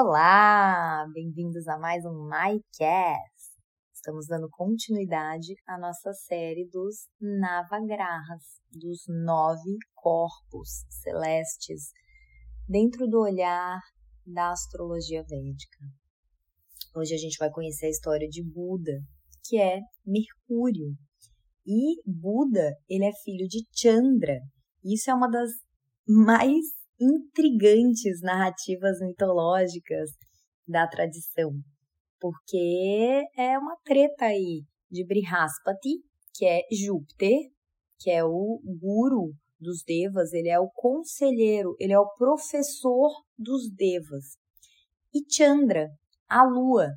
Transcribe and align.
Olá, 0.00 1.08
bem-vindos 1.12 1.66
a 1.66 1.76
mais 1.76 2.04
um 2.04 2.28
MyCast. 2.28 3.58
Estamos 3.92 4.28
dando 4.28 4.48
continuidade 4.48 5.56
à 5.66 5.76
nossa 5.76 6.12
série 6.12 6.68
dos 6.70 7.08
Navagrahas, 7.20 8.44
dos 8.70 9.02
nove 9.08 9.76
corpos 9.96 10.68
celestes, 11.02 11.90
dentro 12.68 13.08
do 13.08 13.18
olhar 13.18 13.80
da 14.24 14.52
astrologia 14.52 15.24
védica. 15.24 15.84
Hoje 16.94 17.14
a 17.14 17.18
gente 17.18 17.36
vai 17.36 17.50
conhecer 17.50 17.86
a 17.86 17.90
história 17.90 18.28
de 18.28 18.44
Buda, 18.44 19.00
que 19.46 19.60
é 19.60 19.80
Mercúrio. 20.06 20.94
E 21.66 22.00
Buda, 22.06 22.72
ele 22.88 23.04
é 23.04 23.12
filho 23.24 23.48
de 23.48 23.66
Chandra. 23.72 24.38
Isso 24.84 25.10
é 25.10 25.14
uma 25.14 25.28
das 25.28 25.50
mais 26.06 26.77
intrigantes 27.00 28.20
narrativas 28.22 28.98
mitológicas 29.00 30.10
da 30.66 30.86
tradição, 30.86 31.52
porque 32.20 33.24
é 33.36 33.58
uma 33.58 33.76
treta 33.84 34.26
aí 34.26 34.64
de 34.90 35.06
Brihaspati, 35.06 36.02
que 36.34 36.44
é 36.44 36.62
Júpiter, 36.70 37.50
que 37.98 38.10
é 38.10 38.24
o 38.24 38.60
guru 38.80 39.32
dos 39.60 39.82
devas, 39.84 40.32
ele 40.32 40.48
é 40.48 40.58
o 40.58 40.70
conselheiro, 40.70 41.74
ele 41.78 41.92
é 41.92 41.98
o 41.98 42.14
professor 42.14 43.10
dos 43.36 43.70
devas. 43.74 44.36
E 45.12 45.20
Chandra, 45.28 45.88
a 46.28 46.44
lua. 46.44 46.90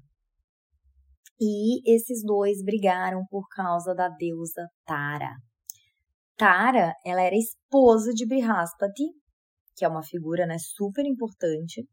E 1.39 1.81
esses 1.91 2.23
dois 2.23 2.63
brigaram 2.63 3.25
por 3.29 3.47
causa 3.49 3.95
da 3.95 4.09
deusa 4.09 4.67
Tara. 4.85 5.33
Tara, 6.37 6.93
ela 7.03 7.21
era 7.21 7.35
esposa 7.35 8.13
de 8.13 8.27
Brihaspati, 8.27 9.05
que 9.81 9.85
é 9.85 9.87
uma 9.87 10.03
figura 10.03 10.45
né, 10.45 10.57
super 10.59 11.03
importante, 11.07 11.83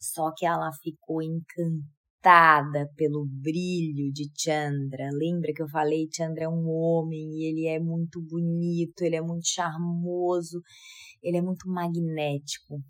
só 0.00 0.32
que 0.34 0.46
ela 0.46 0.70
ficou 0.82 1.20
encantada 1.20 2.90
pelo 2.96 3.26
brilho 3.28 4.10
de 4.10 4.30
Chandra. 4.34 5.10
Lembra 5.12 5.52
que 5.54 5.62
eu 5.62 5.68
falei, 5.68 6.08
Chandra 6.10 6.44
é 6.44 6.48
um 6.48 6.66
homem 6.70 7.32
e 7.34 7.44
ele 7.50 7.66
é 7.66 7.78
muito 7.78 8.18
bonito, 8.22 9.02
ele 9.02 9.16
é 9.16 9.20
muito 9.20 9.46
charmoso, 9.46 10.62
ele 11.22 11.36
é 11.36 11.42
muito 11.42 11.68
magnético. 11.68 12.80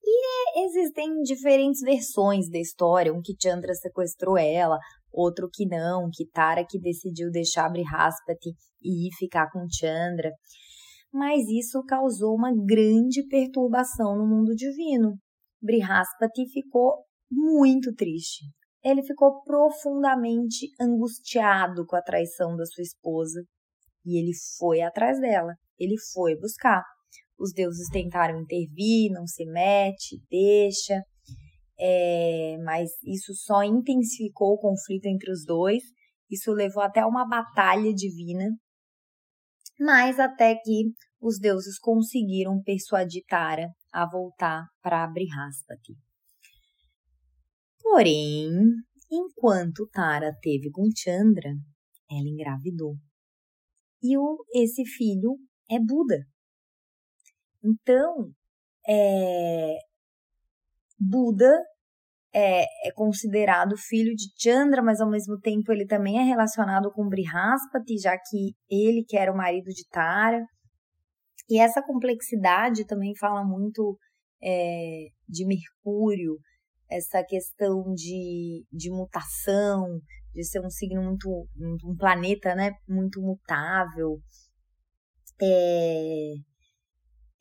E 0.00 0.64
existem 0.64 1.20
diferentes 1.22 1.80
versões 1.80 2.48
da 2.48 2.60
história, 2.60 3.12
um 3.12 3.20
que 3.20 3.34
Chandra 3.42 3.74
sequestrou 3.74 4.38
ela, 4.38 4.78
outro 5.12 5.48
que 5.52 5.66
não, 5.66 6.08
que 6.08 6.24
Tara 6.24 6.64
que 6.64 6.78
decidiu 6.78 7.32
deixar 7.32 7.68
Brihaspati 7.68 8.50
e 8.80 9.08
ir 9.08 9.10
ficar 9.18 9.50
com 9.50 9.66
Chandra 9.68 10.30
mas 11.12 11.48
isso 11.48 11.82
causou 11.84 12.34
uma 12.34 12.52
grande 12.52 13.26
perturbação 13.28 14.16
no 14.16 14.26
mundo 14.26 14.54
divino. 14.54 15.18
Brihaspati 15.60 16.46
ficou 16.52 17.04
muito 17.30 17.92
triste. 17.94 18.44
Ele 18.84 19.02
ficou 19.02 19.42
profundamente 19.42 20.68
angustiado 20.80 21.84
com 21.86 21.96
a 21.96 22.02
traição 22.02 22.56
da 22.56 22.64
sua 22.64 22.82
esposa 22.82 23.42
e 24.04 24.18
ele 24.18 24.32
foi 24.58 24.80
atrás 24.80 25.20
dela. 25.20 25.54
Ele 25.78 25.96
foi 26.12 26.36
buscar. 26.36 26.82
Os 27.38 27.52
deuses 27.52 27.88
tentaram 27.90 28.40
intervir, 28.40 29.10
não 29.12 29.26
se 29.26 29.44
mete, 29.46 30.20
deixa, 30.30 31.02
é, 31.78 32.56
mas 32.64 32.90
isso 33.04 33.32
só 33.34 33.62
intensificou 33.62 34.54
o 34.54 34.58
conflito 34.58 35.06
entre 35.06 35.30
os 35.30 35.44
dois. 35.44 35.82
Isso 36.30 36.52
levou 36.52 36.82
até 36.82 37.04
uma 37.04 37.26
batalha 37.26 37.92
divina 37.94 38.48
mas 39.78 40.18
até 40.18 40.54
que 40.56 40.92
os 41.20 41.38
deuses 41.38 41.78
conseguiram 41.78 42.62
persuadir 42.62 43.24
Tara 43.28 43.70
a 43.92 44.08
voltar 44.08 44.66
para 44.82 45.06
Brihaspati. 45.06 45.96
Porém, 47.80 48.50
enquanto 49.10 49.88
Tara 49.88 50.36
teve 50.40 50.70
com 50.70 50.88
Chandra, 50.94 51.50
ela 52.10 52.28
engravidou. 52.28 52.96
E 54.02 54.16
o, 54.16 54.44
esse 54.54 54.84
filho 54.84 55.38
é 55.70 55.78
Buda. 55.78 56.26
Então, 57.62 58.32
é, 58.86 59.78
Buda 60.98 61.64
é, 62.32 62.62
é, 62.62 62.92
considerado 62.94 63.76
filho 63.76 64.14
de 64.14 64.26
Chandra, 64.38 64.82
mas 64.82 65.00
ao 65.00 65.10
mesmo 65.10 65.38
tempo 65.38 65.72
ele 65.72 65.86
também 65.86 66.18
é 66.18 66.22
relacionado 66.22 66.90
com 66.92 67.08
Brihaspati, 67.08 67.98
já 67.98 68.16
que 68.16 68.54
ele 68.70 69.04
que 69.06 69.16
era 69.16 69.32
o 69.32 69.36
marido 69.36 69.70
de 69.70 69.86
Tara. 69.88 70.44
E 71.48 71.58
essa 71.58 71.82
complexidade 71.82 72.86
também 72.86 73.16
fala 73.16 73.42
muito 73.44 73.98
é, 74.42 75.06
de 75.26 75.46
Mercúrio, 75.46 76.36
essa 76.90 77.22
questão 77.24 77.92
de, 77.94 78.64
de 78.70 78.90
mutação, 78.90 80.00
de 80.34 80.44
ser 80.44 80.60
um 80.60 80.70
signo 80.70 81.02
muito, 81.02 81.28
um 81.84 81.96
planeta, 81.96 82.54
né, 82.54 82.72
muito 82.86 83.20
mutável. 83.20 84.20
É, 85.40 86.34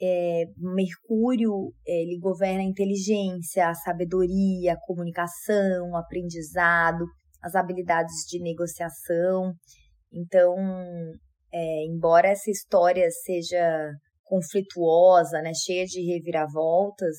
é, 0.01 0.45
Mercúrio 0.57 1.73
ele 1.85 2.19
governa 2.19 2.61
a 2.61 2.65
inteligência, 2.65 3.69
a 3.69 3.73
sabedoria, 3.73 4.73
a 4.73 4.79
comunicação, 4.85 5.91
o 5.91 5.97
aprendizado, 5.97 7.05
as 7.41 7.55
habilidades 7.55 8.25
de 8.29 8.39
negociação. 8.39 9.53
Então, 10.13 10.55
é, 11.51 11.85
embora 11.85 12.29
essa 12.29 12.51
história 12.51 13.09
seja 13.09 13.91
conflituosa, 14.23 15.41
né, 15.41 15.51
cheia 15.53 15.85
de 15.85 16.01
reviravoltas, 16.01 17.15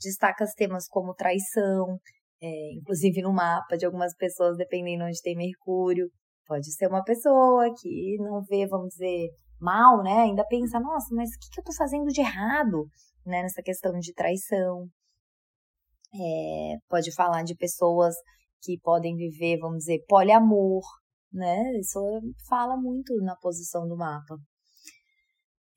destaca 0.00 0.44
temas 0.56 0.86
como 0.88 1.14
traição, 1.14 1.98
é, 2.42 2.72
inclusive 2.74 3.22
no 3.22 3.32
mapa 3.32 3.76
de 3.76 3.84
algumas 3.84 4.14
pessoas, 4.16 4.56
dependendo 4.56 5.04
onde 5.04 5.20
tem 5.22 5.36
Mercúrio. 5.36 6.08
Pode 6.46 6.70
ser 6.72 6.88
uma 6.88 7.02
pessoa 7.02 7.72
que 7.80 8.16
não 8.18 8.42
vê, 8.42 8.66
vamos 8.66 8.88
dizer, 8.90 9.30
mal, 9.60 10.02
né, 10.02 10.22
ainda 10.22 10.44
pensa, 10.46 10.78
nossa, 10.80 11.14
mas 11.14 11.30
o 11.30 11.38
que, 11.38 11.50
que 11.50 11.60
eu 11.60 11.64
tô 11.64 11.72
fazendo 11.74 12.06
de 12.06 12.20
errado, 12.20 12.86
né, 13.26 13.42
nessa 13.42 13.62
questão 13.62 13.98
de 13.98 14.12
traição. 14.12 14.88
É, 16.14 16.76
pode 16.88 17.12
falar 17.12 17.42
de 17.42 17.56
pessoas 17.56 18.14
que 18.62 18.78
podem 18.80 19.16
viver, 19.16 19.58
vamos 19.58 19.78
dizer, 19.78 20.04
poliamor, 20.08 20.82
né, 21.32 21.62
isso 21.80 21.98
fala 22.48 22.76
muito 22.76 23.14
na 23.22 23.36
posição 23.36 23.86
do 23.88 23.96
mapa. 23.96 24.36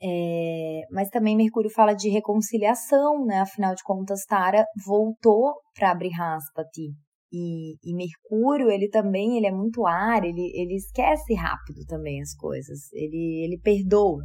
É, 0.01 0.81
mas 0.91 1.09
também 1.09 1.35
Mercúrio 1.35 1.71
fala 1.71 1.93
de 1.93 2.07
reconciliação, 2.09 3.25
né? 3.25 3.39
Afinal 3.39 3.73
de 3.73 3.83
contas, 3.83 4.25
Tara 4.25 4.63
voltou 4.85 5.55
para 5.73 5.95
Brihaspati, 5.95 6.93
e, 7.31 7.75
e, 7.83 7.93
Mercúrio, 7.93 8.69
ele 8.69 8.89
também, 8.89 9.37
ele 9.37 9.47
é 9.47 9.51
muito 9.51 9.85
ar, 9.85 10.23
ele, 10.23 10.51
ele 10.55 10.75
esquece 10.75 11.33
rápido 11.33 11.85
também 11.85 12.21
as 12.21 12.33
coisas, 12.33 12.91
ele, 12.93 13.43
ele 13.43 13.59
perdoa. 13.59 14.23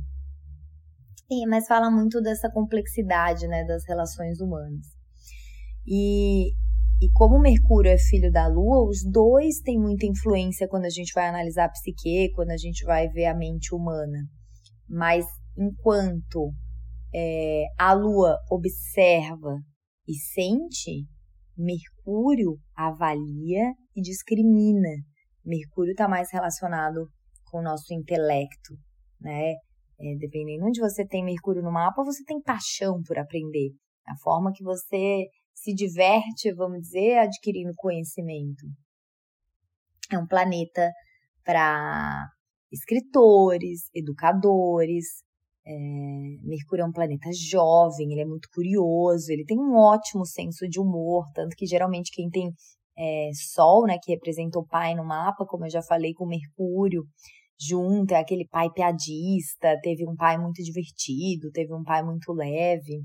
E, 1.30 1.46
mas 1.46 1.66
fala 1.66 1.90
muito 1.90 2.20
dessa 2.20 2.50
complexidade, 2.50 3.48
né, 3.48 3.64
das 3.64 3.84
relações 3.86 4.40
humanas. 4.40 4.86
E, 5.86 6.50
e 7.00 7.10
como 7.12 7.40
Mercúrio 7.40 7.90
é 7.90 7.98
filho 7.98 8.30
da 8.30 8.46
Lua, 8.46 8.88
os 8.88 9.02
dois 9.04 9.58
têm 9.60 9.80
muita 9.80 10.06
influência 10.06 10.68
quando 10.68 10.84
a 10.84 10.90
gente 10.90 11.12
vai 11.12 11.26
analisar 11.26 11.64
a 11.64 11.70
psique, 11.70 12.30
quando 12.34 12.50
a 12.50 12.56
gente 12.56 12.84
vai 12.84 13.08
ver 13.08 13.26
a 13.26 13.34
mente 13.34 13.74
humana. 13.74 14.18
Mas 14.88 15.24
enquanto 15.58 16.52
é, 17.12 17.64
a 17.78 17.92
Lua 17.94 18.38
observa 18.48 19.58
e 20.06 20.14
sente, 20.14 21.06
Mercúrio 21.56 22.58
avalia 22.74 23.72
e 23.94 24.00
discrimina. 24.00 24.90
Mercúrio 25.44 25.92
está 25.92 26.08
mais 26.08 26.30
relacionado 26.32 27.08
com 27.50 27.58
o 27.58 27.62
nosso 27.62 27.92
intelecto, 27.92 28.74
né? 29.20 29.52
É, 30.00 30.16
dependendo 30.18 30.66
onde 30.66 30.80
você 30.80 31.06
tem 31.06 31.24
Mercúrio 31.24 31.62
no 31.62 31.70
mapa, 31.70 32.02
você 32.02 32.24
tem 32.24 32.40
paixão 32.40 33.00
por 33.06 33.18
aprender. 33.18 33.70
A 34.06 34.16
forma 34.16 34.52
que 34.52 34.64
você 34.64 35.26
se 35.54 35.72
diverte, 35.74 36.52
vamos 36.54 36.80
dizer, 36.80 37.18
adquirindo 37.18 37.72
conhecimento. 37.76 38.66
É 40.10 40.18
um 40.18 40.26
planeta 40.26 40.90
para 41.44 42.26
escritores, 42.72 43.88
educadores, 43.94 45.22
é, 45.66 45.72
Mercúrio 46.42 46.82
é 46.82 46.86
um 46.86 46.92
planeta 46.92 47.30
jovem, 47.32 48.12
ele 48.12 48.22
é 48.22 48.26
muito 48.26 48.48
curioso, 48.52 49.30
ele 49.30 49.44
tem 49.44 49.58
um 49.58 49.76
ótimo 49.76 50.26
senso 50.26 50.68
de 50.68 50.80
humor, 50.80 51.26
tanto 51.34 51.54
que 51.56 51.66
geralmente 51.66 52.10
quem 52.12 52.28
tem 52.28 52.50
é, 52.98 53.30
Sol, 53.34 53.86
né, 53.86 53.96
que 54.02 54.12
representa 54.12 54.58
o 54.58 54.66
pai 54.66 54.94
no 54.94 55.04
mapa, 55.04 55.46
como 55.46 55.64
eu 55.64 55.70
já 55.70 55.82
falei 55.82 56.12
com 56.12 56.26
Mercúrio, 56.26 57.04
junto, 57.60 58.12
é 58.12 58.18
aquele 58.18 58.46
pai 58.48 58.68
piadista, 58.70 59.78
teve 59.82 60.04
um 60.08 60.16
pai 60.16 60.36
muito 60.36 60.62
divertido, 60.62 61.50
teve 61.52 61.72
um 61.72 61.82
pai 61.82 62.02
muito 62.02 62.32
leve. 62.32 63.02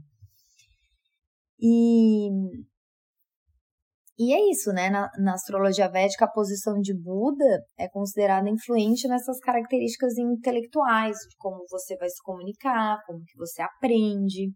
E 1.60 2.30
e 4.20 4.34
é 4.34 4.50
isso, 4.50 4.72
né? 4.72 4.90
Na, 4.90 5.12
na, 5.20 5.34
astrologia 5.34 5.88
védica, 5.88 6.26
a 6.26 6.32
posição 6.32 6.80
de 6.80 6.94
Buda 6.94 7.64
é 7.78 7.88
considerada 7.88 8.50
influente 8.50 9.08
nessas 9.08 9.40
características 9.40 10.18
intelectuais, 10.18 11.18
de 11.30 11.36
como 11.38 11.64
você 11.70 11.96
vai 11.98 12.10
se 12.10 12.22
comunicar, 12.24 12.98
como 13.06 13.24
que 13.24 13.38
você 13.38 13.62
aprende. 13.62 14.52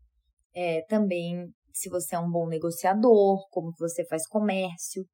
É, 0.55 0.83
também 0.87 1.47
se 1.73 1.89
você 1.89 2.15
é 2.15 2.19
um 2.19 2.29
bom 2.29 2.47
negociador, 2.47 3.47
como 3.49 3.71
que 3.71 3.79
você 3.79 4.05
faz 4.05 4.27
comércio. 4.27 5.05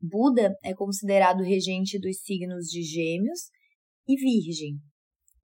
Buda 0.00 0.54
é 0.62 0.74
considerado 0.74 1.42
regente 1.42 1.98
dos 1.98 2.18
signos 2.22 2.66
de 2.66 2.82
Gêmeos 2.82 3.40
e 4.06 4.16
Virgem. 4.16 4.78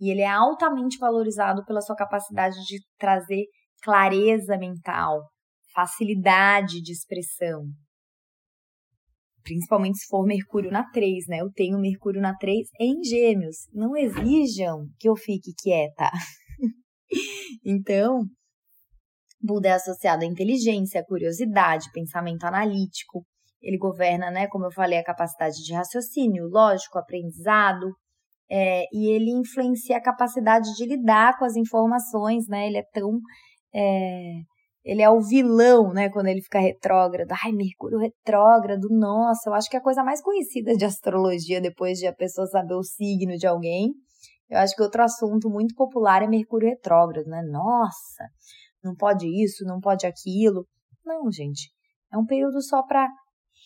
E 0.01 0.11
ele 0.11 0.21
é 0.21 0.29
altamente 0.29 0.99
valorizado 0.99 1.65
pela 1.65 1.81
sua 1.81 1.97
capacidade 1.97 2.57
de 2.67 2.79
trazer 2.99 3.47
clareza 3.83 4.57
mental, 4.57 5.29
facilidade 5.75 6.81
de 6.83 6.93
expressão. 6.93 7.65
Principalmente 9.43 9.99
se 9.99 10.07
for 10.07 10.25
Mercúrio 10.27 10.71
na 10.71 10.89
3, 10.91 11.27
né? 11.29 11.41
Eu 11.41 11.51
tenho 11.51 11.79
Mercúrio 11.79 12.21
na 12.21 12.37
3 12.37 12.69
em 12.79 13.03
Gêmeos. 13.03 13.57
Não 13.73 13.97
exijam 13.97 14.87
que 14.99 15.09
eu 15.09 15.17
fique 15.17 15.53
quieta. 15.63 16.11
então, 17.65 18.25
Buda 19.43 19.69
é 19.69 19.73
associado 19.73 20.25
à 20.25 20.27
inteligência, 20.27 21.01
à 21.01 21.05
curiosidade, 21.05 21.91
pensamento 21.93 22.45
analítico. 22.45 23.25
Ele 23.63 23.79
governa, 23.79 24.31
né, 24.31 24.47
como 24.49 24.67
eu 24.67 24.73
falei, 24.73 24.99
a 24.99 25.05
capacidade 25.05 25.57
de 25.65 25.73
raciocínio, 25.75 26.49
lógico, 26.49 26.99
aprendizado, 26.99 27.87
é, 28.51 28.85
e 28.93 29.11
ele 29.11 29.31
influencia 29.31 29.97
a 29.97 30.03
capacidade 30.03 30.75
de 30.75 30.85
lidar 30.85 31.39
com 31.39 31.45
as 31.45 31.57
informações, 31.57 32.49
né? 32.49 32.67
Ele 32.67 32.79
é 32.79 32.85
tão. 32.93 33.21
É, 33.73 34.41
ele 34.85 35.03
é 35.03 35.11
o 35.11 35.21
vilão, 35.21 35.93
né? 35.93 36.09
Quando 36.09 36.29
ele 36.29 36.41
fica 36.41 36.59
retrógrado. 36.59 37.33
Ai, 37.45 37.53
Mercúrio 37.53 37.99
retrógrado, 37.99 38.89
nossa, 38.91 39.51
eu 39.51 39.55
acho 39.55 39.69
que 39.69 39.77
é 39.77 39.79
a 39.79 39.83
coisa 39.83 40.03
mais 40.03 40.23
conhecida 40.23 40.75
de 40.77 40.85
astrologia 40.85 41.61
depois 41.61 41.99
de 41.99 42.07
a 42.07 42.15
pessoa 42.15 42.47
saber 42.47 42.75
o 42.75 42.83
signo 42.83 43.37
de 43.37 43.47
alguém. 43.47 43.93
Eu 44.49 44.59
acho 44.59 44.75
que 44.75 44.83
outro 44.83 45.03
assunto 45.03 45.49
muito 45.49 45.75
popular 45.75 46.23
é 46.23 46.27
Mercúrio 46.27 46.69
retrógrado, 46.69 47.27
né? 47.27 47.43
Nossa, 47.43 48.25
não 48.83 48.95
pode 48.95 49.27
isso, 49.27 49.65
não 49.65 49.81
pode 49.81 50.07
aquilo. 50.07 50.67
Não, 51.05 51.31
gente. 51.31 51.71
É 52.13 52.19
um 52.19 52.27
período 52.27 52.61
só 52.63 52.83
para 52.83 53.07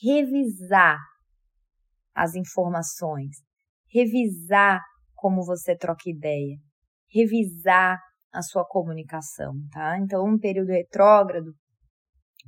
revisar 0.03 0.99
as 2.15 2.35
informações, 2.35 3.37
revisar 3.91 4.81
como 5.15 5.45
você 5.45 5.77
troca 5.77 6.03
ideia, 6.07 6.57
revisar 7.09 7.99
a 8.35 8.43
sua 8.43 8.67
comunicação, 8.67 9.55
tá? 9.71 9.99
Então, 9.99 10.27
um 10.27 10.39
período 10.39 10.71
retrógrado, 10.71 11.53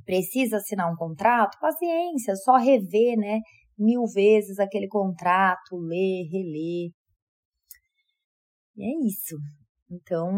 precisa 0.05 0.57
assinar 0.57 0.91
um 0.91 0.95
contrato? 0.95 1.57
Paciência, 1.59 2.35
só 2.35 2.57
rever, 2.57 3.17
né? 3.17 3.39
Mil 3.77 4.03
vezes 4.13 4.59
aquele 4.59 4.87
contrato, 4.87 5.77
ler, 5.77 6.27
reler. 6.31 6.91
E 8.75 8.83
é 8.83 9.07
isso. 9.07 9.37
Então, 9.89 10.31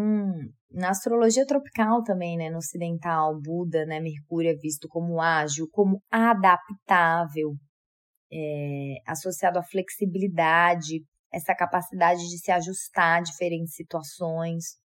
na 0.71 0.89
astrologia 0.89 1.45
tropical 1.45 2.03
também, 2.03 2.37
né, 2.37 2.49
no 2.49 2.57
ocidental, 2.57 3.39
Buda, 3.41 3.85
né, 3.85 3.99
Mercúrio 3.99 4.51
é 4.51 4.55
visto 4.55 4.87
como 4.87 5.19
ágil, 5.19 5.67
como 5.71 6.01
adaptável, 6.11 7.55
é, 8.31 8.95
associado 9.07 9.57
à 9.57 9.63
flexibilidade, 9.63 11.03
essa 11.33 11.55
capacidade 11.55 12.21
de 12.21 12.37
se 12.37 12.51
ajustar 12.51 13.19
a 13.19 13.21
diferentes 13.21 13.73
situações. 13.73 14.77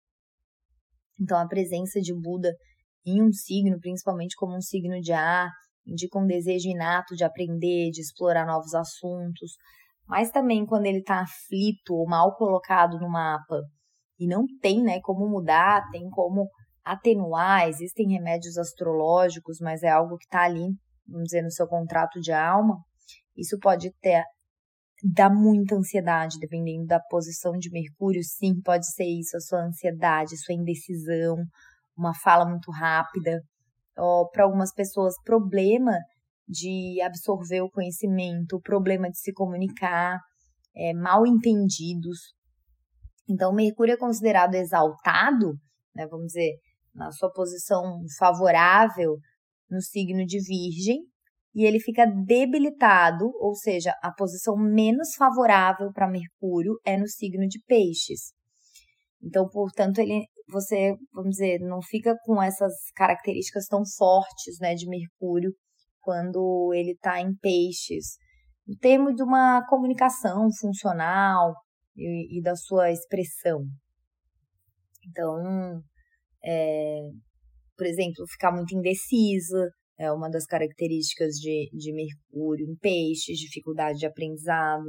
Então, 1.19 1.37
a 1.37 1.47
presença 1.47 1.99
de 1.99 2.13
Buda 2.13 2.51
em 3.05 3.21
um 3.21 3.31
signo, 3.31 3.79
principalmente 3.79 4.35
como 4.35 4.55
um 4.55 4.61
signo 4.61 4.99
de 5.01 5.11
ar, 5.11 5.49
indica 5.85 6.17
um 6.17 6.25
desejo 6.25 6.69
inato 6.69 7.15
de 7.15 7.23
aprender, 7.23 7.89
de 7.91 8.01
explorar 8.01 8.45
novos 8.45 8.73
assuntos, 8.73 9.51
mas 10.07 10.31
também 10.31 10.65
quando 10.65 10.85
ele 10.85 10.99
está 10.99 11.21
aflito 11.21 11.93
ou 11.93 12.07
mal 12.07 12.35
colocado 12.35 12.99
no 12.99 13.09
mapa 13.09 13.61
e 14.19 14.27
não 14.27 14.45
tem 14.61 14.81
né, 14.83 14.99
como 15.01 15.27
mudar, 15.27 15.83
tem 15.91 16.09
como 16.09 16.49
atenuar, 16.83 17.67
existem 17.67 18.09
remédios 18.09 18.57
astrológicos, 18.57 19.57
mas 19.61 19.83
é 19.83 19.89
algo 19.89 20.17
que 20.17 20.25
está 20.25 20.43
ali, 20.43 20.67
vamos 21.07 21.25
dizer, 21.25 21.41
no 21.41 21.51
seu 21.51 21.67
contrato 21.67 22.19
de 22.19 22.31
alma, 22.31 22.77
isso 23.37 23.57
pode 23.59 23.91
ter 24.01 24.23
dar 25.03 25.29
muita 25.29 25.75
ansiedade, 25.75 26.39
dependendo 26.39 26.85
da 26.85 26.99
posição 26.99 27.51
de 27.57 27.69
Mercúrio, 27.69 28.23
sim, 28.23 28.61
pode 28.61 28.89
ser 28.93 29.03
isso, 29.03 29.35
a 29.35 29.41
sua 29.41 29.65
ansiedade, 29.65 30.37
sua 30.37 30.55
indecisão, 30.55 31.35
uma 31.97 32.13
fala 32.13 32.45
muito 32.49 32.71
rápida, 32.71 33.41
ou 33.97 34.29
para 34.29 34.45
algumas 34.45 34.73
pessoas, 34.73 35.13
problema 35.25 35.91
de 36.47 37.01
absorver 37.01 37.61
o 37.61 37.69
conhecimento, 37.69 38.61
problema 38.61 39.09
de 39.09 39.19
se 39.19 39.33
comunicar, 39.33 40.19
é, 40.75 40.93
mal 40.93 41.27
entendidos. 41.27 42.33
Então, 43.29 43.53
Mercúrio 43.53 43.93
é 43.93 43.97
considerado 43.97 44.55
exaltado, 44.55 45.53
né, 45.93 46.07
vamos 46.07 46.27
dizer, 46.27 46.53
na 46.95 47.11
sua 47.11 47.31
posição 47.31 47.99
favorável 48.17 49.17
no 49.69 49.81
signo 49.81 50.25
de 50.25 50.39
Virgem, 50.39 51.01
e 51.53 51.65
ele 51.65 51.79
fica 51.79 52.05
debilitado, 52.05 53.25
ou 53.39 53.53
seja, 53.55 53.93
a 54.01 54.11
posição 54.11 54.55
menos 54.57 55.15
favorável 55.15 55.91
para 55.93 56.09
Mercúrio 56.09 56.79
é 56.85 56.97
no 56.97 57.07
signo 57.07 57.47
de 57.47 57.59
Peixes. 57.65 58.33
Então, 59.21 59.47
portanto, 59.49 59.99
ele 59.99 60.25
você, 60.49 60.95
vamos 61.13 61.31
dizer, 61.31 61.59
não 61.59 61.81
fica 61.81 62.15
com 62.25 62.41
essas 62.41 62.73
características 62.95 63.65
tão 63.67 63.81
fortes, 63.97 64.57
né, 64.59 64.75
de 64.75 64.87
Mercúrio 64.87 65.51
quando 66.01 66.71
ele 66.73 66.91
está 66.91 67.21
em 67.21 67.33
Peixes. 67.35 68.17
No 68.67 68.77
termo 68.77 69.13
de 69.13 69.23
uma 69.23 69.65
comunicação 69.67 70.47
funcional 70.59 71.53
e, 71.95 72.39
e 72.39 72.41
da 72.41 72.55
sua 72.55 72.91
expressão. 72.91 73.61
Então, 75.07 75.81
é, 76.43 76.99
por 77.77 77.85
exemplo, 77.85 78.25
ficar 78.29 78.51
muito 78.51 78.75
indecisa, 78.75 79.69
é 79.97 80.11
uma 80.11 80.29
das 80.29 80.45
características 80.45 81.35
de, 81.35 81.69
de 81.73 81.93
Mercúrio 81.93 82.65
em 82.67 82.75
peixes, 82.75 83.37
dificuldade 83.37 83.99
de 83.99 84.05
aprendizado. 84.05 84.83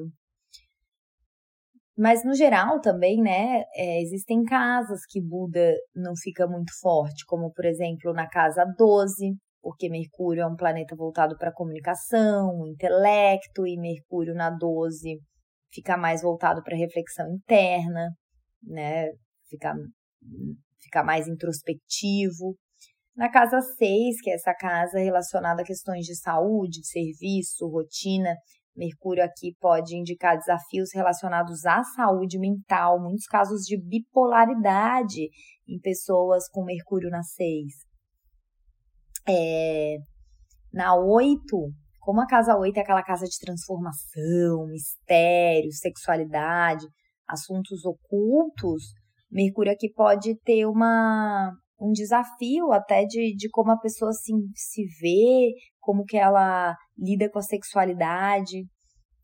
Mas 1.96 2.24
no 2.24 2.34
geral 2.34 2.80
também, 2.80 3.22
né, 3.22 3.62
é, 3.76 4.02
existem 4.02 4.42
casas 4.42 5.00
que 5.08 5.20
Buda 5.20 5.74
não 5.94 6.14
fica 6.16 6.46
muito 6.46 6.72
forte, 6.80 7.24
como 7.24 7.52
por 7.52 7.64
exemplo 7.64 8.12
na 8.12 8.28
casa 8.28 8.64
12, 8.76 9.36
porque 9.62 9.88
Mercúrio 9.88 10.42
é 10.42 10.46
um 10.46 10.56
planeta 10.56 10.96
voltado 10.96 11.36
para 11.38 11.52
comunicação, 11.52 12.66
intelecto, 12.66 13.64
e 13.66 13.78
Mercúrio 13.78 14.34
na 14.34 14.50
12 14.50 15.20
fica 15.72 15.96
mais 15.96 16.22
voltado 16.22 16.62
para 16.62 16.76
reflexão 16.76 17.28
interna, 17.32 18.10
né, 18.62 19.10
fica, 19.48 19.74
fica 20.80 21.04
mais 21.04 21.28
introspectivo. 21.28 22.56
Na 23.16 23.30
casa 23.30 23.60
6, 23.60 24.20
que 24.20 24.30
é 24.30 24.34
essa 24.34 24.52
casa 24.52 24.98
relacionada 24.98 25.62
a 25.62 25.64
questões 25.64 26.04
de 26.04 26.16
saúde, 26.16 26.84
serviço, 26.84 27.68
rotina, 27.68 28.34
Mercúrio 28.76 29.22
aqui 29.22 29.54
pode 29.60 29.96
indicar 29.96 30.36
desafios 30.36 30.90
relacionados 30.92 31.64
à 31.64 31.84
saúde 31.84 32.40
mental, 32.40 33.00
muitos 33.00 33.26
casos 33.26 33.62
de 33.62 33.80
bipolaridade 33.80 35.28
em 35.68 35.78
pessoas 35.80 36.48
com 36.48 36.64
Mercúrio 36.64 37.08
na 37.08 37.22
6. 37.22 37.72
É, 39.28 39.96
na 40.72 40.96
8, 40.96 41.38
como 42.00 42.20
a 42.20 42.26
casa 42.26 42.56
8 42.56 42.76
é 42.76 42.80
aquela 42.80 43.04
casa 43.04 43.26
de 43.26 43.38
transformação, 43.38 44.66
mistério, 44.66 45.70
sexualidade, 45.72 46.84
assuntos 47.28 47.84
ocultos, 47.84 48.82
Mercúrio 49.30 49.72
aqui 49.72 49.88
pode 49.92 50.36
ter 50.40 50.66
uma 50.66 51.52
um 51.84 51.92
desafio 51.92 52.72
até 52.72 53.04
de, 53.04 53.34
de 53.36 53.48
como 53.50 53.70
a 53.70 53.78
pessoa 53.78 54.12
se, 54.12 54.32
se 54.54 54.84
vê, 55.00 55.52
como 55.80 56.04
que 56.04 56.16
ela 56.16 56.74
lida 56.96 57.30
com 57.30 57.38
a 57.38 57.42
sexualidade. 57.42 58.60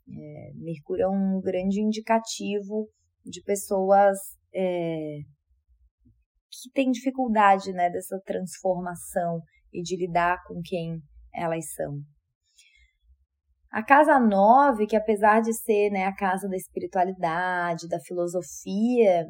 É, 0.08 0.52
Mercúrio 0.56 1.04
é 1.04 1.08
um 1.08 1.40
grande 1.40 1.80
indicativo 1.80 2.88
de 3.24 3.42
pessoas 3.42 4.18
é, 4.54 5.18
que 6.50 6.70
têm 6.74 6.90
dificuldade 6.90 7.72
né, 7.72 7.88
dessa 7.90 8.20
transformação 8.24 9.40
e 9.72 9.82
de 9.82 9.96
lidar 9.96 10.38
com 10.46 10.60
quem 10.62 11.00
elas 11.34 11.72
são. 11.74 12.00
A 13.70 13.84
casa 13.84 14.18
9, 14.18 14.84
que 14.86 14.96
apesar 14.96 15.40
de 15.40 15.52
ser 15.54 15.90
né, 15.90 16.04
a 16.04 16.14
casa 16.14 16.48
da 16.48 16.56
espiritualidade, 16.56 17.86
da 17.86 18.00
filosofia, 18.00 19.26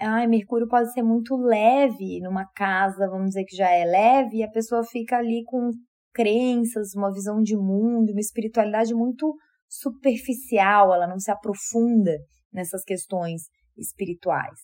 ai, 0.00 0.26
Mercúrio 0.26 0.66
pode 0.66 0.92
ser 0.92 1.02
muito 1.02 1.36
leve 1.36 2.20
numa 2.20 2.46
casa, 2.54 3.08
vamos 3.08 3.28
dizer 3.28 3.44
que 3.44 3.56
já 3.56 3.70
é 3.70 3.84
leve, 3.84 4.38
e 4.38 4.42
a 4.42 4.50
pessoa 4.50 4.82
fica 4.82 5.18
ali 5.18 5.42
com 5.44 5.70
crenças, 6.12 6.94
uma 6.94 7.12
visão 7.12 7.40
de 7.42 7.56
mundo, 7.56 8.10
uma 8.10 8.20
espiritualidade 8.20 8.94
muito 8.94 9.36
superficial, 9.68 10.92
ela 10.92 11.06
não 11.06 11.18
se 11.18 11.30
aprofunda 11.30 12.12
nessas 12.52 12.82
questões 12.82 13.42
espirituais. 13.76 14.58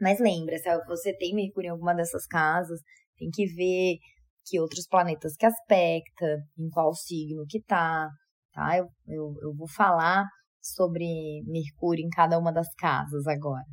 Mas 0.00 0.20
lembra, 0.20 0.58
se 0.58 0.68
você 0.86 1.16
tem 1.16 1.34
Mercúrio 1.34 1.68
em 1.68 1.70
alguma 1.70 1.94
dessas 1.94 2.26
casas, 2.26 2.80
tem 3.16 3.30
que 3.32 3.46
ver 3.46 3.96
que 4.44 4.60
outros 4.60 4.86
planetas 4.86 5.34
que 5.36 5.46
aspecta, 5.46 6.36
em 6.58 6.68
qual 6.68 6.94
signo 6.94 7.46
que 7.48 7.62
tá, 7.62 8.08
tá? 8.52 8.76
Eu, 8.76 8.86
eu, 9.08 9.34
eu 9.42 9.54
vou 9.54 9.68
falar 9.68 10.24
sobre 10.60 11.42
Mercúrio 11.46 12.04
em 12.04 12.10
cada 12.10 12.38
uma 12.38 12.52
das 12.52 12.68
casas 12.74 13.26
agora. 13.26 13.64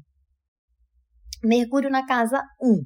Mercúrio 1.44 1.90
na 1.90 2.06
casa 2.06 2.42
1. 2.62 2.86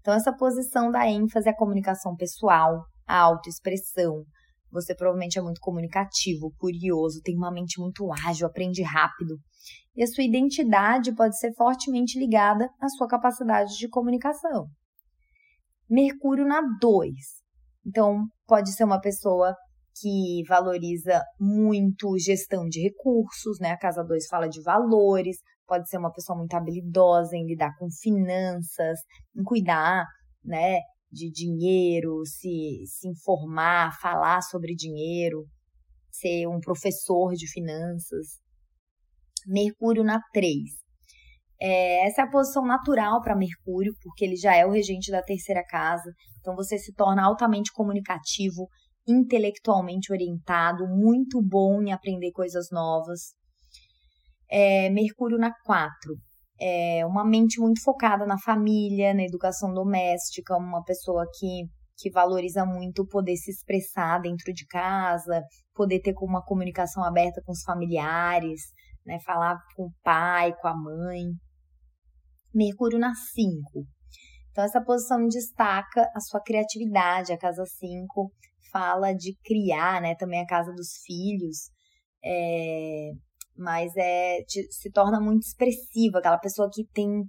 Então, 0.00 0.14
essa 0.14 0.32
posição 0.32 0.88
dá 0.92 1.08
ênfase 1.08 1.48
à 1.48 1.56
comunicação 1.56 2.14
pessoal, 2.14 2.84
à 3.04 3.18
autoexpressão. 3.18 4.22
Você 4.70 4.94
provavelmente 4.94 5.36
é 5.36 5.42
muito 5.42 5.60
comunicativo, 5.60 6.52
curioso, 6.58 7.20
tem 7.24 7.36
uma 7.36 7.50
mente 7.50 7.80
muito 7.80 8.08
ágil, 8.12 8.46
aprende 8.46 8.84
rápido. 8.84 9.36
E 9.96 10.02
a 10.02 10.06
sua 10.06 10.22
identidade 10.22 11.12
pode 11.12 11.36
ser 11.36 11.52
fortemente 11.54 12.20
ligada 12.20 12.70
à 12.80 12.88
sua 12.88 13.08
capacidade 13.08 13.76
de 13.76 13.88
comunicação. 13.88 14.68
Mercúrio 15.90 16.46
na 16.46 16.62
2. 16.80 17.10
Então, 17.84 18.26
pode 18.46 18.72
ser 18.72 18.84
uma 18.84 19.00
pessoa 19.00 19.56
que 20.00 20.44
valoriza 20.48 21.20
muito 21.38 22.16
gestão 22.16 22.68
de 22.68 22.80
recursos, 22.80 23.58
né? 23.60 23.72
A 23.72 23.78
casa 23.78 24.04
2 24.04 24.26
fala 24.28 24.48
de 24.48 24.62
valores, 24.62 25.38
pode 25.72 25.88
ser 25.88 25.96
uma 25.96 26.12
pessoa 26.12 26.36
muito 26.36 26.52
habilidosa 26.52 27.34
em 27.34 27.46
lidar 27.46 27.74
com 27.78 27.88
finanças, 27.90 28.98
em 29.34 29.42
cuidar, 29.42 30.04
né, 30.44 30.80
de 31.10 31.30
dinheiro, 31.30 32.26
se, 32.26 32.84
se 32.84 33.08
informar, 33.08 33.98
falar 33.98 34.42
sobre 34.42 34.74
dinheiro, 34.74 35.46
ser 36.10 36.46
um 36.46 36.60
professor 36.60 37.32
de 37.32 37.50
finanças. 37.50 38.38
Mercúrio 39.46 40.04
na 40.04 40.20
3. 40.34 40.60
É, 41.58 42.06
essa 42.06 42.20
é 42.20 42.24
a 42.26 42.30
posição 42.30 42.66
natural 42.66 43.22
para 43.22 43.34
Mercúrio, 43.34 43.94
porque 44.02 44.26
ele 44.26 44.36
já 44.36 44.54
é 44.54 44.66
o 44.66 44.70
regente 44.70 45.10
da 45.10 45.22
terceira 45.22 45.64
casa. 45.64 46.12
Então 46.38 46.54
você 46.54 46.76
se 46.76 46.92
torna 46.92 47.24
altamente 47.24 47.72
comunicativo, 47.72 48.68
intelectualmente 49.08 50.12
orientado, 50.12 50.86
muito 50.86 51.40
bom 51.40 51.80
em 51.80 51.92
aprender 51.92 52.30
coisas 52.32 52.68
novas. 52.70 53.32
É, 54.54 54.90
Mercúrio 54.90 55.38
na 55.38 55.50
4. 55.64 56.14
É 56.60 57.06
uma 57.06 57.24
mente 57.24 57.58
muito 57.58 57.82
focada 57.82 58.26
na 58.26 58.38
família, 58.38 59.14
na 59.14 59.24
educação 59.24 59.72
doméstica, 59.72 60.56
uma 60.58 60.84
pessoa 60.84 61.26
que, 61.38 61.64
que 61.96 62.10
valoriza 62.10 62.66
muito 62.66 63.06
poder 63.06 63.34
se 63.36 63.50
expressar 63.50 64.20
dentro 64.20 64.52
de 64.52 64.66
casa, 64.66 65.42
poder 65.74 66.00
ter 66.00 66.12
uma 66.20 66.44
comunicação 66.44 67.02
aberta 67.02 67.40
com 67.46 67.52
os 67.52 67.62
familiares, 67.62 68.60
né, 69.06 69.18
falar 69.24 69.56
com 69.74 69.84
o 69.84 69.92
pai, 70.04 70.54
com 70.60 70.68
a 70.68 70.76
mãe. 70.76 71.24
Mercúrio 72.54 72.98
na 72.98 73.14
5. 73.14 73.86
Então, 74.50 74.64
essa 74.64 74.82
posição 74.84 75.26
destaca 75.28 76.06
a 76.14 76.20
sua 76.20 76.42
criatividade. 76.42 77.32
A 77.32 77.38
casa 77.38 77.64
5 77.64 78.30
fala 78.70 79.14
de 79.14 79.34
criar, 79.42 80.02
né? 80.02 80.14
Também 80.14 80.40
a 80.40 80.46
casa 80.46 80.70
dos 80.72 80.98
filhos. 81.06 81.70
É, 82.22 83.12
mas 83.62 83.92
é, 83.96 84.38
se 84.46 84.90
torna 84.90 85.20
muito 85.20 85.42
expressiva, 85.42 86.18
aquela 86.18 86.38
pessoa 86.38 86.68
que 86.72 86.84
tem 86.92 87.22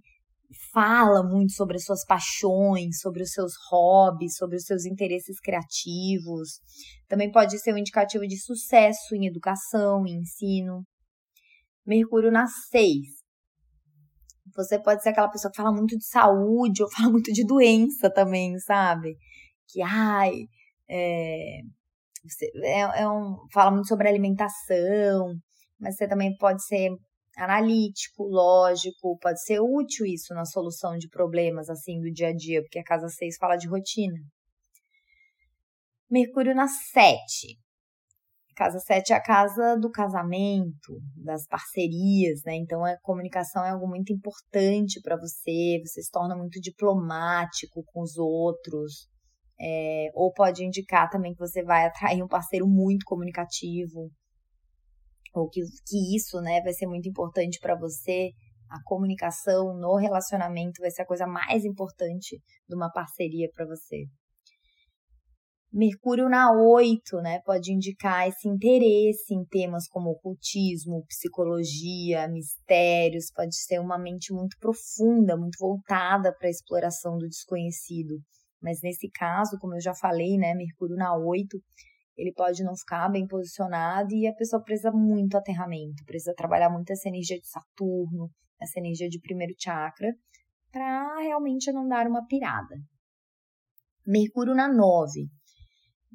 fala 0.71 1.23
muito 1.23 1.53
sobre 1.53 1.77
as 1.77 1.83
suas 1.83 2.05
paixões, 2.05 2.99
sobre 2.99 3.23
os 3.23 3.31
seus 3.31 3.53
hobbies, 3.69 4.35
sobre 4.35 4.57
os 4.57 4.63
seus 4.63 4.85
interesses 4.85 5.39
criativos. 5.39 6.59
Também 7.07 7.31
pode 7.31 7.57
ser 7.59 7.73
um 7.73 7.77
indicativo 7.77 8.27
de 8.27 8.37
sucesso 8.39 9.15
em 9.15 9.27
educação, 9.27 10.05
em 10.05 10.21
ensino. 10.21 10.83
Mercúrio 11.85 12.31
na 12.31 12.47
6. 12.47 12.97
Você 14.55 14.79
pode 14.79 15.01
ser 15.01 15.09
aquela 15.09 15.29
pessoa 15.29 15.51
que 15.51 15.57
fala 15.57 15.71
muito 15.71 15.97
de 15.97 16.05
saúde 16.05 16.83
ou 16.83 16.89
fala 16.95 17.09
muito 17.09 17.31
de 17.31 17.45
doença 17.45 18.09
também, 18.11 18.57
sabe? 18.59 19.15
Que, 19.67 19.81
ai, 19.81 20.31
é, 20.89 21.61
é, 22.63 23.01
é 23.01 23.09
um, 23.09 23.37
fala 23.51 23.71
muito 23.71 23.87
sobre 23.87 24.07
alimentação, 24.07 25.35
mas 25.83 25.97
você 25.97 26.07
também 26.07 26.35
pode 26.37 26.65
ser 26.65 26.89
analítico, 27.37 28.23
lógico, 28.23 29.17
pode 29.19 29.43
ser 29.43 29.59
útil 29.59 30.05
isso 30.05 30.33
na 30.33 30.45
solução 30.45 30.97
de 30.97 31.09
problemas 31.09 31.69
assim 31.69 31.99
do 31.99 32.11
dia 32.11 32.29
a 32.29 32.33
dia, 32.33 32.61
porque 32.61 32.79
a 32.79 32.83
casa 32.83 33.09
6 33.09 33.35
fala 33.37 33.57
de 33.57 33.67
rotina. 33.67 34.17
Mercúrio 36.09 36.55
na 36.55 36.67
7. 36.67 37.59
Casa 38.55 38.79
7 38.79 39.11
é 39.11 39.15
a 39.15 39.21
casa 39.21 39.75
do 39.75 39.89
casamento, 39.89 41.01
das 41.17 41.45
parcerias, 41.47 42.41
né? 42.45 42.55
Então 42.55 42.85
a 42.85 42.95
comunicação 43.01 43.65
é 43.65 43.71
algo 43.71 43.87
muito 43.87 44.13
importante 44.13 45.01
para 45.01 45.17
você, 45.17 45.81
você 45.83 46.03
se 46.03 46.11
torna 46.11 46.35
muito 46.35 46.61
diplomático 46.61 47.83
com 47.87 48.01
os 48.01 48.15
outros. 48.17 49.09
É, 49.59 50.11
ou 50.13 50.31
pode 50.31 50.63
indicar 50.63 51.09
também 51.09 51.33
que 51.33 51.39
você 51.39 51.63
vai 51.63 51.85
atrair 51.85 52.21
um 52.23 52.27
parceiro 52.27 52.67
muito 52.67 53.05
comunicativo, 53.05 54.11
ou 55.33 55.49
que, 55.49 55.61
que 55.87 56.15
isso 56.15 56.39
né, 56.41 56.61
vai 56.61 56.73
ser 56.73 56.85
muito 56.85 57.09
importante 57.09 57.59
para 57.59 57.75
você. 57.75 58.31
A 58.69 58.81
comunicação 58.85 59.75
no 59.77 59.95
relacionamento 59.95 60.81
vai 60.81 60.91
ser 60.91 61.03
a 61.03 61.05
coisa 61.05 61.27
mais 61.27 61.65
importante 61.65 62.41
de 62.67 62.75
uma 62.75 62.91
parceria 62.91 63.49
para 63.53 63.65
você. 63.65 64.05
Mercúrio 65.75 66.29
na 66.29 66.51
8, 66.51 67.17
né, 67.17 67.39
pode 67.43 67.73
indicar 67.73 68.27
esse 68.27 68.47
interesse 68.47 69.33
em 69.33 69.43
temas 69.43 69.87
como 69.87 70.11
ocultismo, 70.11 71.03
psicologia, 71.07 72.27
mistérios, 72.27 73.31
pode 73.33 73.55
ser 73.55 73.79
uma 73.79 73.97
mente 73.97 74.31
muito 74.31 74.55
profunda, 74.59 75.35
muito 75.35 75.57
voltada 75.59 76.31
para 76.37 76.47
a 76.47 76.51
exploração 76.51 77.17
do 77.17 77.27
desconhecido. 77.27 78.19
Mas 78.61 78.81
nesse 78.83 79.09
caso, 79.09 79.57
como 79.59 79.73
eu 79.73 79.81
já 79.81 79.95
falei, 79.95 80.37
né, 80.37 80.53
Mercúrio 80.53 80.95
na 80.95 81.17
8, 81.17 81.57
ele 82.17 82.31
pode 82.33 82.63
não 82.63 82.75
ficar 82.75 83.09
bem 83.09 83.25
posicionado 83.27 84.13
e 84.13 84.27
a 84.27 84.33
pessoa 84.33 84.63
precisa 84.63 84.91
muito 84.91 85.35
aterramento, 85.35 86.03
precisa 86.05 86.33
trabalhar 86.35 86.69
muito 86.69 86.91
essa 86.91 87.09
energia 87.09 87.39
de 87.39 87.47
Saturno, 87.47 88.29
essa 88.61 88.79
energia 88.79 89.09
de 89.09 89.19
primeiro 89.19 89.53
chakra, 89.57 90.13
para 90.71 91.19
realmente 91.21 91.71
não 91.71 91.87
dar 91.87 92.07
uma 92.07 92.25
pirada. 92.25 92.75
Mercúrio 94.05 94.53
na 94.53 94.67
9. 94.67 95.27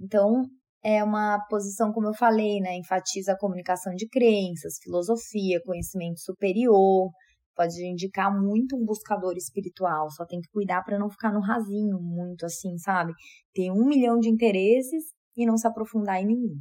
Então, 0.00 0.44
é 0.82 1.02
uma 1.02 1.38
posição, 1.48 1.92
como 1.92 2.08
eu 2.08 2.14
falei, 2.14 2.60
né? 2.60 2.76
Enfatiza 2.76 3.32
a 3.32 3.38
comunicação 3.38 3.94
de 3.94 4.06
crenças, 4.08 4.78
filosofia, 4.82 5.60
conhecimento 5.64 6.20
superior. 6.20 7.10
Pode 7.56 7.74
indicar 7.84 8.32
muito 8.32 8.76
um 8.76 8.84
buscador 8.84 9.36
espiritual, 9.36 10.08
só 10.12 10.24
tem 10.24 10.40
que 10.40 10.48
cuidar 10.50 10.84
para 10.84 10.98
não 10.98 11.10
ficar 11.10 11.32
no 11.32 11.40
rasinho, 11.40 11.98
muito 12.00 12.46
assim, 12.46 12.78
sabe? 12.78 13.12
Tem 13.52 13.72
um 13.72 13.84
milhão 13.84 14.18
de 14.20 14.28
interesses 14.28 15.17
e 15.38 15.46
não 15.46 15.56
se 15.56 15.66
aprofundar 15.66 16.20
em 16.20 16.26
nenhum. 16.26 16.60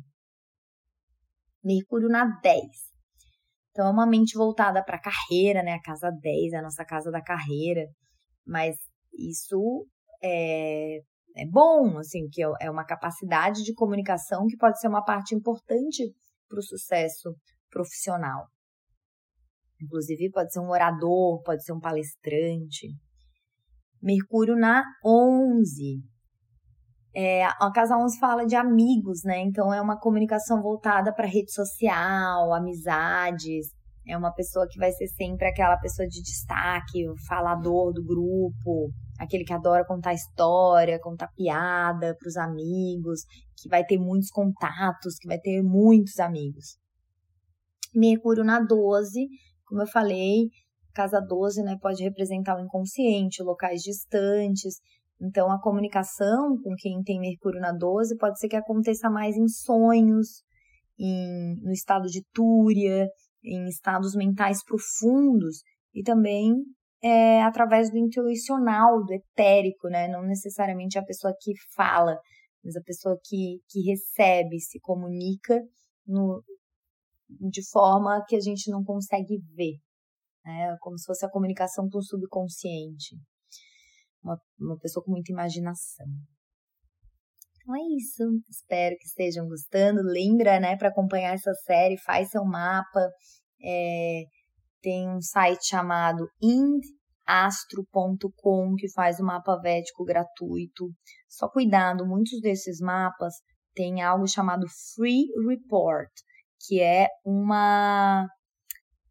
Mercúrio 1.64 2.08
na 2.08 2.26
10. 2.42 2.62
Então 3.72 3.88
é 3.88 3.92
uma 3.92 4.06
mente 4.06 4.38
voltada 4.38 4.84
para 4.84 4.98
a 4.98 5.02
carreira, 5.02 5.64
né? 5.64 5.74
A 5.74 5.82
casa 5.82 6.12
10 6.12 6.54
é 6.54 6.58
a 6.58 6.62
nossa 6.62 6.86
casa 6.86 7.10
da 7.12 7.22
carreira. 7.22 7.88
Mas 8.46 8.76
isso 9.14 9.88
é, 10.24 10.98
é 11.36 11.46
bom, 11.50 11.98
assim, 11.98 12.30
que 12.32 12.42
é 12.62 12.70
uma 12.70 12.86
capacidade 12.86 13.64
de 13.64 13.74
comunicação 13.74 14.46
que 14.48 14.56
pode 14.56 14.80
ser 14.80 14.88
uma 14.88 15.04
parte 15.04 15.34
importante 15.36 16.14
para 16.48 16.60
o 16.60 16.64
sucesso 16.64 17.36
profissional. 17.70 18.48
Inclusive, 19.82 20.32
pode 20.32 20.54
ser 20.54 20.60
um 20.60 20.70
orador, 20.70 21.42
pode 21.44 21.64
ser 21.64 21.74
um 21.74 21.80
palestrante. 21.80 22.88
Mercúrio 24.02 24.56
na 24.56 24.84
11. 25.04 26.02
É, 27.20 27.46
a 27.46 27.72
Casa 27.74 27.98
11 27.98 28.20
fala 28.20 28.46
de 28.46 28.56
amigos, 28.56 29.24
né? 29.24 29.40
Então, 29.40 29.74
é 29.74 29.82
uma 29.82 30.00
comunicação 30.00 30.62
voltada 30.62 31.12
para 31.12 31.26
rede 31.26 31.52
social, 31.52 32.54
amizades. 32.54 33.74
É 34.08 34.16
uma 34.16 34.32
pessoa 34.32 34.68
que 34.70 34.78
vai 34.78 34.92
ser 34.92 35.08
sempre 35.08 35.48
aquela 35.48 35.78
pessoa 35.78 36.08
de 36.08 36.22
destaque, 36.22 37.10
o 37.10 37.16
falador 37.28 37.92
do 37.92 38.06
grupo, 38.06 38.92
aquele 39.18 39.44
que 39.44 39.52
adora 39.52 39.84
contar 39.84 40.14
história, 40.14 41.00
contar 41.02 41.30
piada 41.36 42.16
para 42.20 42.28
os 42.28 42.38
amigos, 42.38 43.22
que 43.60 43.68
vai 43.68 43.84
ter 43.84 43.98
muitos 43.98 44.30
contatos, 44.30 45.18
que 45.20 45.28
vai 45.28 45.40
ter 45.40 45.64
muitos 45.64 46.20
amigos. 46.20 46.78
Mercúrio 47.96 48.44
na 48.44 48.60
12, 48.60 49.28
como 49.66 49.82
eu 49.82 49.88
falei, 49.88 50.52
casa 50.94 51.20
12 51.20 51.62
né, 51.62 51.78
pode 51.80 52.04
representar 52.04 52.58
o 52.58 52.64
inconsciente, 52.64 53.44
locais 53.44 53.82
distantes. 53.82 54.80
Então, 55.20 55.52
a 55.52 55.60
comunicação 55.60 56.58
com 56.64 56.76
quem 56.78 57.02
tem 57.04 57.20
Mercúrio 57.20 57.60
na 57.60 57.72
12 57.72 58.18
pode 58.18 58.40
ser 58.40 58.48
que 58.48 58.56
aconteça 58.56 59.10
mais 59.10 59.36
em 59.36 59.48
sonhos, 59.48 60.44
em, 61.00 61.56
no 61.64 61.72
estado 61.72 62.06
de 62.06 62.24
túria, 62.34 63.08
em 63.44 63.68
estados 63.68 64.16
mentais 64.16 64.64
profundos 64.64 65.62
e 65.94 66.04
também 66.04 66.54
é, 67.02 67.42
através 67.44 67.90
do 67.90 67.98
intuicional, 67.98 69.04
do 69.04 69.14
etérico, 69.14 69.88
né? 69.88 70.08
Não 70.08 70.24
necessariamente 70.24 70.98
a 70.98 71.04
pessoa 71.04 71.34
que 71.40 71.54
fala, 71.76 72.18
mas 72.64 72.76
a 72.76 72.82
pessoa 72.82 73.18
que, 73.24 73.60
que 73.70 73.82
recebe, 73.90 74.60
se 74.60 74.80
comunica 74.80 75.60
no, 76.06 76.44
de 77.30 77.68
forma 77.70 78.24
que 78.28 78.36
a 78.36 78.40
gente 78.40 78.70
não 78.72 78.84
consegue 78.84 79.40
ver, 79.56 79.78
né? 80.46 80.76
Como 80.80 80.98
se 80.98 81.06
fosse 81.06 81.26
a 81.26 81.30
comunicação 81.30 81.88
com 81.90 82.00
o 82.00 82.04
subconsciente. 82.04 83.16
Uma, 84.28 84.42
uma 84.60 84.78
pessoa 84.80 85.04
com 85.04 85.12
muita 85.12 85.32
imaginação. 85.32 86.06
Então 87.62 87.76
é 87.76 87.96
isso. 87.98 88.24
Espero 88.50 88.96
que 88.98 89.06
estejam 89.06 89.48
gostando. 89.48 90.02
Lembra, 90.04 90.60
né, 90.60 90.76
para 90.76 90.90
acompanhar 90.90 91.34
essa 91.34 91.54
série, 91.66 91.98
faz 91.98 92.30
seu 92.30 92.44
mapa. 92.44 93.10
É, 93.64 94.24
tem 94.82 95.10
um 95.10 95.22
site 95.22 95.68
chamado 95.68 96.28
Ind 96.42 96.84
astro.com 97.28 98.74
que 98.78 98.90
faz 98.94 99.20
o 99.20 99.26
mapa 99.26 99.60
védico 99.60 100.06
gratuito. 100.06 100.90
Só 101.28 101.50
cuidado, 101.50 102.08
muitos 102.08 102.40
desses 102.42 102.80
mapas 102.80 103.34
têm 103.76 104.02
algo 104.02 104.26
chamado 104.28 104.66
Free 104.96 105.26
Report, 105.48 106.10
que 106.66 106.82
é 106.82 107.08
uma, 107.26 108.26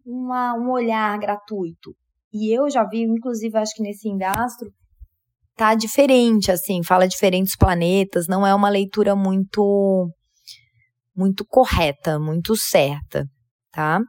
uma 0.04 0.54
um 0.54 0.70
olhar 0.70 1.18
gratuito. 1.18 1.94
E 2.32 2.56
eu 2.56 2.68
já 2.70 2.84
vi, 2.84 3.02
inclusive, 3.02 3.56
acho 3.56 3.74
que 3.74 3.82
nesse 3.82 4.08
Indastro, 4.08 4.70
tá 5.56 5.74
diferente, 5.74 6.52
assim, 6.52 6.82
fala 6.84 7.08
diferentes 7.08 7.56
planetas, 7.56 8.28
não 8.28 8.46
é 8.46 8.54
uma 8.54 8.68
leitura 8.68 9.16
muito 9.16 10.10
muito 11.14 11.46
correta, 11.46 12.18
muito 12.18 12.54
certa, 12.54 13.24
tá? 13.72 14.00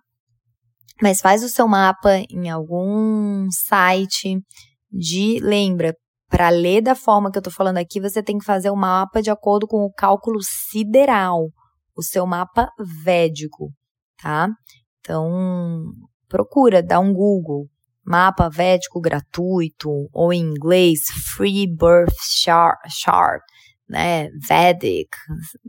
Mas 1.01 1.21
faz 1.21 1.41
o 1.41 1.47
seu 1.47 1.67
mapa 1.67 2.17
em 2.29 2.49
algum 2.49 3.47
site 3.49 4.37
de, 4.91 5.39
lembra, 5.39 5.95
para 6.29 6.49
ler 6.49 6.81
da 6.81 6.95
forma 6.95 7.31
que 7.31 7.37
eu 7.37 7.41
tô 7.41 7.49
falando 7.49 7.77
aqui, 7.77 8.01
você 8.01 8.21
tem 8.21 8.37
que 8.37 8.43
fazer 8.45 8.69
o 8.69 8.75
mapa 8.75 9.21
de 9.21 9.29
acordo 9.29 9.65
com 9.65 9.85
o 9.85 9.93
cálculo 9.93 10.39
sideral, 10.41 11.47
o 11.95 12.03
seu 12.03 12.27
mapa 12.27 12.69
védico, 13.05 13.71
tá? 14.21 14.49
Então, 14.99 15.93
procura, 16.27 16.83
dá 16.83 16.99
um 16.99 17.13
Google, 17.13 17.67
mapa 18.07 18.49
védico 18.49 19.01
gratuito, 19.01 19.89
ou 20.13 20.31
em 20.31 20.39
inglês, 20.39 21.01
Free 21.35 21.67
Birth 21.67 22.15
Chart, 22.89 23.41
né, 23.89 24.29
Vedic. 24.47 25.09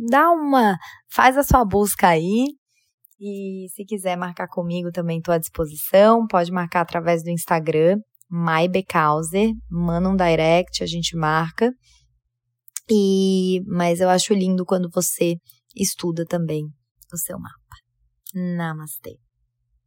Dá 0.08 0.30
uma, 0.30 0.78
faz 1.10 1.36
a 1.36 1.42
sua 1.42 1.64
busca 1.64 2.06
aí. 2.06 2.46
E 3.20 3.66
se 3.74 3.84
quiser 3.84 4.16
marcar 4.16 4.46
comigo 4.46 4.92
também 4.92 5.18
estou 5.18 5.34
à 5.34 5.38
disposição. 5.38 6.24
Pode 6.28 6.52
marcar 6.52 6.82
através 6.82 7.24
do 7.24 7.30
Instagram, 7.30 7.98
MyBecauser. 8.30 9.50
Manda 9.68 10.08
um 10.08 10.16
direct, 10.16 10.84
a 10.84 10.86
gente 10.86 11.16
marca. 11.16 11.72
E, 12.88 13.60
mas 13.66 13.98
eu 13.98 14.08
acho 14.08 14.32
lindo 14.32 14.64
quando 14.64 14.88
você 14.94 15.34
estuda 15.74 16.24
também 16.24 16.64
o 17.12 17.18
seu 17.18 17.36
mapa. 17.36 17.56
Namastê. 18.32 19.18